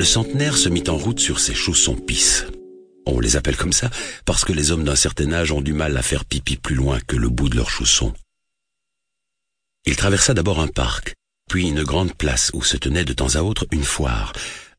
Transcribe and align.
le 0.00 0.06
centenaire 0.06 0.56
se 0.56 0.70
mit 0.70 0.88
en 0.88 0.96
route 0.96 1.20
sur 1.20 1.38
ses 1.38 1.54
chaussons 1.54 1.94
pisse. 1.94 2.46
On 3.04 3.20
les 3.20 3.36
appelle 3.36 3.58
comme 3.58 3.74
ça 3.74 3.90
parce 4.24 4.46
que 4.46 4.54
les 4.54 4.70
hommes 4.70 4.84
d'un 4.84 4.96
certain 4.96 5.30
âge 5.30 5.52
ont 5.52 5.60
du 5.60 5.74
mal 5.74 5.94
à 5.94 6.00
faire 6.00 6.24
pipi 6.24 6.56
plus 6.56 6.74
loin 6.74 6.98
que 7.00 7.16
le 7.16 7.28
bout 7.28 7.50
de 7.50 7.56
leurs 7.56 7.68
chaussons. 7.68 8.14
Il 9.84 9.96
traversa 9.96 10.32
d'abord 10.32 10.58
un 10.58 10.68
parc, 10.68 11.12
puis 11.50 11.68
une 11.68 11.82
grande 11.82 12.14
place 12.14 12.50
où 12.54 12.62
se 12.62 12.78
tenait 12.78 13.04
de 13.04 13.12
temps 13.12 13.34
à 13.34 13.42
autre 13.42 13.66
une 13.72 13.84
foire, 13.84 14.32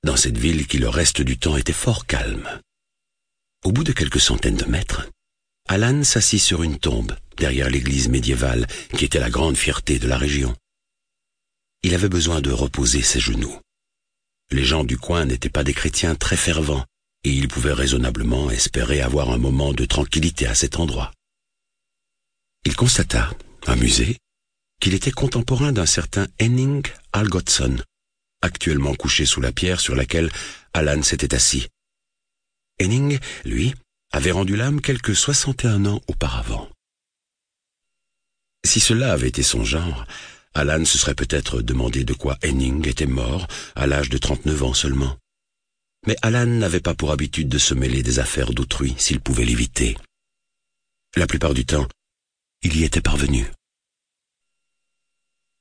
dans 0.04 0.16
cette 0.16 0.40
ville 0.40 0.66
qui 0.66 0.80
le 0.80 0.90
reste 0.90 1.22
du 1.22 1.38
temps 1.38 1.56
était 1.56 1.72
fort 1.72 2.08
calme. 2.08 2.60
Au 3.64 3.72
bout 3.72 3.84
de 3.84 3.92
quelques 3.92 4.20
centaines 4.20 4.58
de 4.58 4.66
mètres, 4.66 5.08
Alan 5.70 6.04
s'assit 6.04 6.42
sur 6.42 6.64
une 6.64 6.80
tombe 6.80 7.16
derrière 7.38 7.70
l'église 7.70 8.10
médiévale 8.10 8.66
qui 8.98 9.06
était 9.06 9.20
la 9.20 9.30
grande 9.30 9.56
fierté 9.56 10.00
de 10.00 10.08
la 10.08 10.18
région. 10.18 10.56
Il 11.84 11.94
avait 11.94 12.10
besoin 12.10 12.42
de 12.42 12.50
reposer 12.50 13.04
ses 13.04 13.20
genoux. 13.20 13.56
Les 14.52 14.66
gens 14.66 14.84
du 14.84 14.98
coin 14.98 15.26
n'étaient 15.26 15.50
pas 15.50 15.64
des 15.64 15.74
chrétiens 15.74 16.16
très 16.16 16.36
fervents, 16.36 16.86
et 17.24 17.32
il 17.32 17.48
pouvait 17.48 17.72
raisonnablement 17.72 18.52
espérer 18.52 19.02
avoir 19.02 19.32
un 19.32 19.38
moment 19.38 19.72
de 19.74 19.86
tranquillité 19.86 20.46
à 20.46 20.56
cet 20.56 20.78
endroit. 20.78 21.12
Il 22.66 22.76
constata, 22.76 23.32
amusé, 23.66 24.18
qu'il 24.82 24.94
était 24.94 25.12
contemporain 25.12 25.72
d'un 25.72 25.86
certain 25.86 26.28
Henning 26.42 26.86
Algotsson, 27.14 27.78
actuellement 28.42 28.94
couché 28.94 29.26
sous 29.26 29.40
la 29.40 29.54
pierre 29.54 29.80
sur 29.80 29.96
laquelle 29.96 30.30
Alan 30.74 31.02
s'était 31.02 31.34
assis. 31.34 31.68
Henning, 32.82 33.20
lui, 33.46 33.74
avait 34.12 34.32
rendu 34.32 34.58
l'âme 34.58 34.82
quelques 34.82 35.16
61 35.16 35.86
ans 35.86 36.02
auparavant. 36.08 36.70
Si 38.66 38.80
cela 38.80 39.14
avait 39.14 39.30
été 39.30 39.44
son 39.44 39.64
genre, 39.64 40.06
Alan 40.54 40.84
se 40.84 40.98
serait 40.98 41.16
peut-être 41.16 41.62
demandé 41.62 42.04
de 42.04 42.14
quoi 42.14 42.38
Henning 42.44 42.88
était 42.88 43.06
mort 43.06 43.48
à 43.76 43.88
l'âge 43.88 44.10
de 44.10 44.18
39 44.18 44.64
ans 44.64 44.74
seulement. 44.74 45.18
Mais 46.08 46.18
Alan 46.22 46.46
n'avait 46.46 46.82
pas 46.82 46.96
pour 46.96 47.12
habitude 47.12 47.48
de 47.48 47.58
se 47.58 47.74
mêler 47.74 48.04
des 48.04 48.20
affaires 48.20 48.52
d'autrui 48.52 48.96
s'il 48.98 49.22
pouvait 49.22 49.46
l'éviter. 49.46 49.98
La 51.16 51.28
plupart 51.28 51.54
du 51.54 51.66
temps, 51.66 51.88
il 52.64 52.76
y 52.78 52.84
était 52.84 53.02
parvenu. 53.02 53.46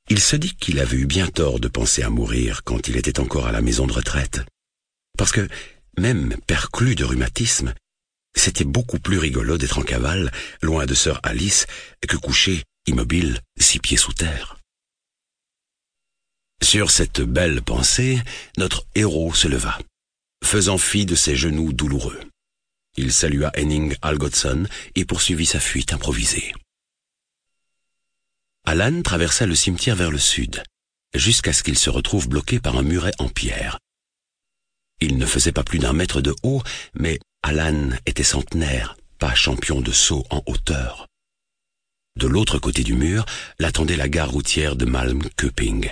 Il 0.08 0.20
se 0.20 0.36
dit 0.36 0.55
qu'il 0.56 0.80
avait 0.80 0.97
eu 0.97 1.06
bien 1.06 1.28
tort 1.28 1.60
de 1.60 1.69
penser 1.69 2.02
à 2.02 2.10
mourir 2.10 2.64
quand 2.64 2.88
il 2.88 2.97
était 2.97 3.20
encore 3.20 3.47
à 3.47 3.52
la 3.52 3.60
maison 3.60 3.86
de 3.86 3.92
retraite. 3.92 4.41
Parce 5.16 5.30
que, 5.30 5.47
même 5.98 6.36
perclus 6.47 6.97
de 6.97 7.04
rhumatisme, 7.04 7.75
c'était 8.34 8.64
beaucoup 8.64 8.98
plus 8.98 9.19
rigolo 9.19 9.58
d'être 9.58 9.78
en 9.78 9.82
cavale, 9.82 10.32
loin 10.62 10.86
de 10.86 10.94
sœur 10.94 11.20
Alice, 11.22 11.66
que 12.08 12.16
couché, 12.16 12.64
immobile, 12.86 13.41
six 13.58 13.78
pieds 13.78 13.97
sous 13.97 14.12
terre. 14.12 14.59
Sur 16.62 16.91
cette 16.91 17.20
belle 17.20 17.62
pensée, 17.62 18.20
notre 18.56 18.86
héros 18.94 19.34
se 19.34 19.48
leva, 19.48 19.78
faisant 20.44 20.78
fi 20.78 21.06
de 21.06 21.14
ses 21.14 21.36
genoux 21.36 21.72
douloureux. 21.72 22.20
Il 22.97 23.12
salua 23.12 23.50
Henning 23.56 23.94
Algotsson 24.03 24.66
et 24.94 25.05
poursuivit 25.05 25.47
sa 25.47 25.61
fuite 25.61 25.92
improvisée. 25.92 26.53
Alan 28.64 29.03
traversa 29.03 29.47
le 29.47 29.55
cimetière 29.55 29.97
vers 29.97 30.11
le 30.11 30.19
sud, 30.19 30.62
jusqu'à 31.14 31.53
ce 31.53 31.62
qu'il 31.62 31.78
se 31.78 31.91
retrouve 31.91 32.28
bloqué 32.28 32.61
par 32.61 32.77
un 32.77 32.83
muret 32.83 33.12
en 33.19 33.28
pierre. 33.28 33.78
Il 35.00 35.16
ne 35.16 35.27
faisait 35.27 35.53
pas 35.53 35.64
plus 35.64 35.78
d'un 35.78 35.94
mètre 35.94 36.20
de 36.20 36.34
haut, 36.42 36.62
mais 36.94 37.19
Alan 37.42 37.91
était 38.05 38.22
centenaire, 38.22 38.97
pas 39.19 39.34
champion 39.34 39.81
de 39.81 39.92
saut 39.92 40.27
en 40.31 40.42
hauteur. 40.47 41.06
De 42.16 42.27
l'autre 42.27 42.58
côté 42.58 42.84
du 42.84 42.94
mur 42.94 43.25
l'attendait 43.58 43.97
la 43.97 44.08
gare 44.08 44.31
routière 44.31 44.77
de 44.77 44.84
Malmköping. 44.84 45.91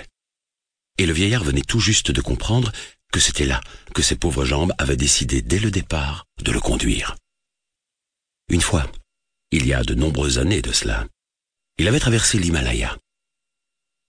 Et 0.99 1.05
le 1.05 1.13
vieillard 1.13 1.45
venait 1.45 1.61
tout 1.61 1.79
juste 1.79 2.11
de 2.11 2.21
comprendre 2.21 2.73
que 3.11 3.21
c'était 3.21 3.45
là 3.45 3.61
que 3.95 4.01
ses 4.01 4.17
pauvres 4.17 4.43
jambes 4.43 4.73
avaient 4.77 4.97
décidé 4.97 5.41
dès 5.41 5.57
le 5.57 5.71
départ 5.71 6.27
de 6.43 6.51
le 6.51 6.59
conduire. 6.59 7.15
Une 8.49 8.61
fois, 8.61 8.91
il 9.51 9.65
y 9.65 9.73
a 9.73 9.83
de 9.83 9.95
nombreuses 9.95 10.39
années 10.39 10.61
de 10.61 10.73
cela, 10.73 11.07
il 11.77 11.87
avait 11.87 12.01
traversé 12.01 12.37
l'Himalaya. 12.37 12.97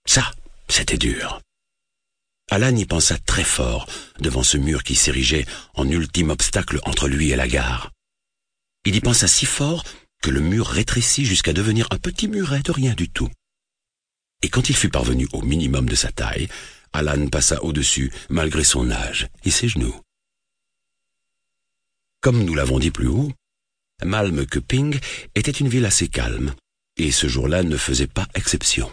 Ça, 0.05 0.31
c'était 0.67 0.97
dur. 0.97 1.39
Alan 2.49 2.75
y 2.75 2.85
pensa 2.85 3.17
très 3.17 3.45
fort 3.45 3.87
devant 4.19 4.43
ce 4.43 4.57
mur 4.57 4.83
qui 4.83 4.95
s'érigeait 4.95 5.45
en 5.75 5.87
ultime 5.87 6.31
obstacle 6.31 6.81
entre 6.83 7.07
lui 7.07 7.31
et 7.31 7.37
la 7.37 7.47
gare. 7.47 7.91
Il 8.83 8.95
y 8.95 8.99
pensa 8.99 9.29
si 9.29 9.45
fort 9.45 9.85
que 10.21 10.29
le 10.29 10.41
mur 10.41 10.67
rétrécit 10.67 11.23
jusqu'à 11.23 11.53
devenir 11.53 11.87
un 11.91 11.97
petit 11.97 12.27
muret 12.27 12.63
de 12.63 12.71
rien 12.71 12.93
du 12.93 13.09
tout. 13.09 13.29
Et 14.41 14.49
quand 14.49 14.69
il 14.69 14.75
fut 14.75 14.89
parvenu 14.89 15.27
au 15.31 15.41
minimum 15.41 15.87
de 15.87 15.95
sa 15.95 16.11
taille, 16.11 16.49
Alan 16.93 17.27
passa 17.27 17.63
au-dessus 17.63 18.11
malgré 18.29 18.63
son 18.63 18.91
âge 18.91 19.27
et 19.43 19.51
ses 19.51 19.67
genoux. 19.67 19.99
Comme 22.21 22.43
nous 22.43 22.53
l'avons 22.53 22.79
dit 22.79 22.91
plus 22.91 23.07
haut, 23.07 23.31
Malmköping 24.03 24.99
était 25.35 25.51
une 25.51 25.69
ville 25.69 25.85
assez 25.85 26.07
calme, 26.07 26.53
et 26.97 27.11
ce 27.11 27.27
jour-là 27.27 27.63
ne 27.63 27.77
faisait 27.77 28.07
pas 28.07 28.27
exception. 28.35 28.91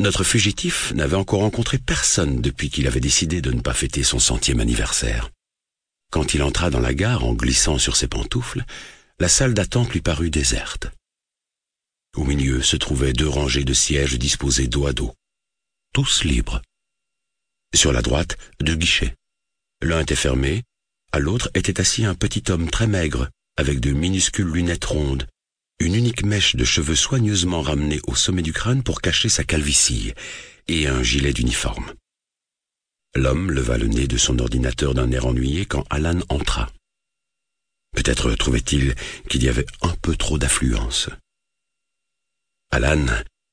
Notre 0.00 0.24
fugitif 0.24 0.92
n'avait 0.92 1.16
encore 1.16 1.40
rencontré 1.40 1.78
personne 1.78 2.40
depuis 2.40 2.68
qu'il 2.68 2.86
avait 2.86 3.00
décidé 3.00 3.40
de 3.40 3.52
ne 3.52 3.60
pas 3.60 3.74
fêter 3.74 4.02
son 4.02 4.18
centième 4.18 4.60
anniversaire. 4.60 5.30
Quand 6.10 6.34
il 6.34 6.42
entra 6.42 6.70
dans 6.70 6.80
la 6.80 6.94
gare 6.94 7.24
en 7.24 7.34
glissant 7.34 7.78
sur 7.78 7.96
ses 7.96 8.08
pantoufles, 8.08 8.64
la 9.18 9.28
salle 9.28 9.54
d'attente 9.54 9.92
lui 9.92 10.00
parut 10.00 10.30
déserte. 10.30 10.88
Au 12.16 12.24
milieu 12.24 12.62
se 12.62 12.76
trouvaient 12.76 13.12
deux 13.12 13.28
rangées 13.28 13.64
de 13.64 13.72
sièges 13.72 14.18
disposés 14.18 14.68
dos 14.68 14.86
à 14.86 14.92
dos, 14.92 15.14
tous 15.94 16.24
libres. 16.24 16.60
Sur 17.72 17.92
la 17.92 18.02
droite, 18.02 18.36
deux 18.60 18.74
guichets. 18.74 19.14
L'un 19.80 20.00
était 20.00 20.16
fermé, 20.16 20.64
à 21.12 21.20
l'autre 21.20 21.50
était 21.54 21.80
assis 21.80 22.04
un 22.04 22.16
petit 22.16 22.50
homme 22.50 22.68
très 22.68 22.88
maigre, 22.88 23.30
avec 23.56 23.78
de 23.78 23.92
minuscules 23.92 24.50
lunettes 24.50 24.86
rondes, 24.86 25.28
une 25.78 25.94
unique 25.94 26.24
mèche 26.24 26.56
de 26.56 26.64
cheveux 26.64 26.96
soigneusement 26.96 27.62
ramenée 27.62 28.00
au 28.08 28.16
sommet 28.16 28.42
du 28.42 28.52
crâne 28.52 28.82
pour 28.82 29.00
cacher 29.00 29.28
sa 29.28 29.44
calvitie, 29.44 30.12
et 30.66 30.88
un 30.88 31.04
gilet 31.04 31.32
d'uniforme. 31.32 31.94
L'homme 33.14 33.52
leva 33.52 33.78
le 33.78 33.86
nez 33.86 34.08
de 34.08 34.16
son 34.16 34.40
ordinateur 34.40 34.94
d'un 34.94 35.12
air 35.12 35.26
ennuyé 35.26 35.64
quand 35.64 35.84
Alan 35.90 36.18
entra. 36.28 36.72
Peut-être 37.94 38.34
trouvait-il 38.34 38.96
qu'il 39.28 39.44
y 39.44 39.48
avait 39.48 39.66
un 39.80 39.94
peu 40.02 40.16
trop 40.16 40.38
d'affluence. 40.38 41.08
Alan 42.72 43.06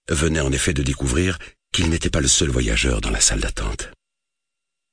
venait 0.09 0.39
en 0.39 0.51
effet 0.51 0.73
de 0.73 0.81
découvrir 0.81 1.37
qu'il 1.71 1.89
n'était 1.89 2.09
pas 2.09 2.21
le 2.21 2.27
seul 2.27 2.49
voyageur 2.49 3.01
dans 3.01 3.11
la 3.11 3.21
salle 3.21 3.39
d'attente. 3.39 3.89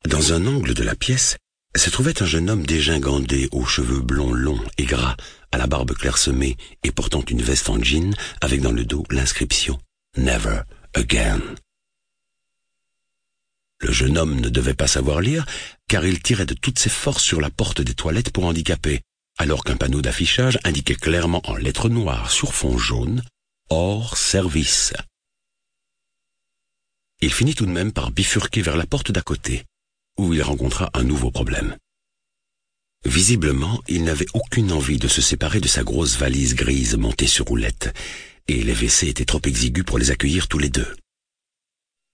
Dans 0.07 0.33
un 0.33 0.47
angle 0.47 0.75
de 0.75 0.83
la 0.83 0.95
pièce 0.95 1.37
se 1.77 1.91
trouvait 1.91 2.23
un 2.23 2.27
jeune 2.27 2.49
homme 2.51 2.67
dégingandé 2.67 3.49
aux 3.53 3.67
cheveux 3.67 4.01
blonds 4.01 4.33
longs 4.33 4.65
et 4.79 4.85
gras, 4.85 5.17
à 5.53 5.59
la 5.59 5.67
barbe 5.67 5.93
clairsemée 5.93 6.57
et 6.85 6.93
portant 6.93 7.23
une 7.29 7.43
veste 7.43 7.69
en 7.69 7.83
jean 7.83 8.15
avec 8.41 8.61
dans 8.61 8.73
le 8.73 8.85
dos 8.85 9.05
l'inscription 9.11 9.79
Never 10.17 10.63
Again. 10.95 11.41
Le 13.81 13.93
jeune 13.93 14.19
homme 14.19 14.41
ne 14.41 14.49
devait 14.49 14.75
pas 14.75 14.89
savoir 14.89 15.21
lire, 15.21 15.47
car 15.89 16.05
il 16.05 16.21
tirait 16.21 16.47
de 16.47 16.55
toutes 16.55 16.79
ses 16.79 16.89
forces 16.89 17.23
sur 17.23 17.41
la 17.41 17.51
porte 17.51 17.81
des 17.81 17.95
toilettes 17.95 18.33
pour 18.33 18.45
handicapés, 18.45 19.03
alors 19.37 19.63
qu'un 19.63 19.77
panneau 19.77 20.03
d'affichage 20.03 20.59
indiquait 20.65 20.97
clairement 20.97 21.43
en 21.49 21.55
lettres 21.55 21.89
noires 21.89 22.31
sur 22.31 22.55
fond 22.55 22.77
jaune 22.77 23.23
Hors 23.71 24.17
service. 24.17 24.95
Il 27.21 27.33
finit 27.33 27.55
tout 27.55 27.67
de 27.67 27.73
même 27.73 27.93
par 27.93 28.13
bifurquer 28.13 28.63
vers 28.63 28.77
la 28.77 28.87
porte 28.87 29.11
d'à 29.11 29.23
côté, 29.23 29.65
où 30.19 30.35
il 30.35 30.43
rencontra 30.43 30.89
un 30.95 31.03
nouveau 31.03 31.31
problème. 31.31 31.77
Visiblement, 33.05 33.83
il 33.89 34.05
n'avait 34.05 34.27
aucune 34.35 34.73
envie 34.73 34.99
de 34.99 35.09
se 35.09 35.21
séparer 35.21 35.61
de 35.61 35.69
sa 35.69 35.83
grosse 35.83 36.17
valise 36.17 36.55
grise 36.55 36.97
montée 36.97 37.27
sur 37.27 37.47
roulette, 37.47 37.93
et 38.47 38.63
les 38.63 38.73
WC 38.73 39.09
étaient 39.09 39.25
trop 39.25 39.41
exigus 39.45 39.85
pour 39.85 39.99
les 39.99 40.11
accueillir 40.11 40.47
tous 40.47 40.59
les 40.59 40.71
deux. 40.71 40.95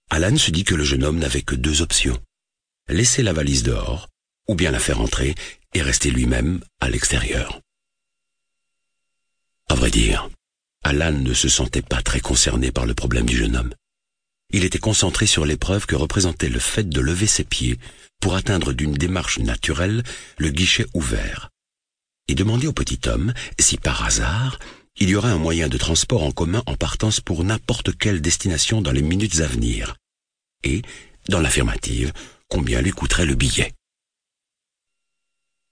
Alan 0.09 0.37
se 0.37 0.51
dit 0.51 0.63
que 0.63 0.75
le 0.75 0.83
jeune 0.83 1.03
homme 1.03 1.19
n'avait 1.19 1.41
que 1.41 1.55
deux 1.55 1.81
options. 1.81 2.19
Laisser 2.87 3.23
la 3.23 3.33
valise 3.33 3.63
dehors, 3.63 4.09
ou 4.47 4.55
bien 4.55 4.71
la 4.71 4.79
faire 4.79 5.01
entrer 5.01 5.35
et 5.73 5.81
rester 5.81 6.09
lui-même 6.11 6.63
à 6.79 6.89
l'extérieur. 6.89 7.61
À 9.69 9.75
vrai 9.75 9.89
dire, 9.91 10.29
Alan 10.83 11.11
ne 11.11 11.33
se 11.33 11.49
sentait 11.49 11.81
pas 11.81 12.01
très 12.03 12.19
concerné 12.19 12.71
par 12.71 12.85
le 12.85 12.93
problème 12.93 13.25
du 13.25 13.37
jeune 13.37 13.55
homme. 13.55 13.73
Il 14.51 14.63
était 14.63 14.79
concentré 14.79 15.25
sur 15.25 15.45
l'épreuve 15.45 15.85
que 15.85 15.95
représentait 15.95 16.49
le 16.49 16.59
fait 16.59 16.87
de 16.87 17.01
lever 17.01 17.27
ses 17.27 17.43
pieds 17.43 17.77
pour 18.21 18.35
atteindre 18.35 18.73
d'une 18.73 18.93
démarche 18.93 19.39
naturelle 19.39 20.03
le 20.37 20.49
guichet 20.49 20.85
ouvert, 20.93 21.49
et 22.27 22.35
demander 22.35 22.67
au 22.67 22.73
petit 22.73 22.99
homme 23.07 23.33
si 23.59 23.77
par 23.77 24.03
hasard 24.03 24.59
il 24.97 25.09
y 25.09 25.15
aurait 25.15 25.31
un 25.31 25.37
moyen 25.37 25.67
de 25.67 25.77
transport 25.77 26.23
en 26.23 26.31
commun 26.31 26.63
en 26.67 26.75
partance 26.75 27.19
pour 27.19 27.43
n'importe 27.43 27.97
quelle 27.97 28.21
destination 28.21 28.81
dans 28.81 28.93
les 28.93 29.01
minutes 29.01 29.41
à 29.41 29.47
venir, 29.47 29.95
et, 30.63 30.81
dans 31.27 31.41
l'affirmative, 31.41 32.13
combien 32.47 32.81
lui 32.81 32.91
coûterait 32.91 33.25
le 33.25 33.35
billet. 33.35 33.73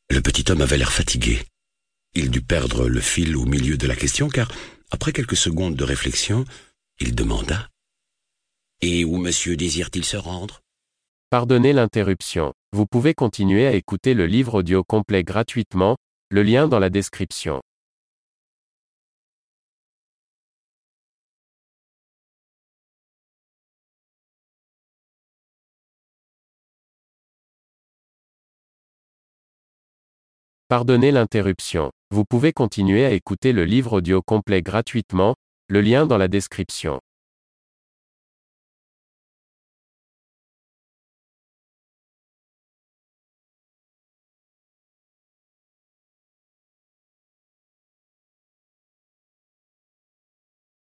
Le 0.10 0.22
petit 0.22 0.52
homme 0.52 0.62
avait 0.62 0.78
l'air 0.78 0.92
fatigué. 0.92 1.42
Il 2.14 2.30
dut 2.30 2.42
perdre 2.42 2.90
le 2.90 3.02
fil 3.02 3.36
au 3.38 3.46
milieu 3.46 3.78
de 3.78 3.88
la 3.88 3.96
question 3.96 4.30
car, 4.30 4.52
après 4.92 5.14
quelques 5.14 5.38
secondes 5.38 5.76
de 5.76 5.84
réflexion, 5.84 6.46
il 7.00 7.16
demanda⁇ 7.16 7.56
Et 8.86 9.06
où 9.06 9.16
monsieur 9.16 9.56
désire-t-il 9.56 10.04
se 10.04 10.18
rendre?⁇ 10.18 10.56
Pardonnez 11.30 11.72
l'interruption. 11.72 12.52
Vous 12.74 12.86
pouvez 12.86 13.14
continuer 13.14 13.66
à 13.66 13.72
écouter 13.72 14.14
le 14.14 14.26
livre 14.26 14.56
audio 14.56 14.84
complet 14.84 15.24
gratuitement, 15.24 15.96
le 16.30 16.44
lien 16.44 16.68
dans 16.68 16.80
la 16.80 16.90
description. 16.90 17.62
Pardonnez 30.68 31.12
l'interruption. 31.12 31.94
Vous 32.12 32.26
pouvez 32.26 32.52
continuer 32.52 33.06
à 33.06 33.12
écouter 33.12 33.54
le 33.54 33.64
livre 33.64 34.00
audio 34.00 34.22
complet 34.22 34.62
gratuitement, 34.62 35.36
le 35.70 35.80
lien 35.80 36.06
dans 36.06 36.18
la 36.18 36.28
description. 36.28 37.00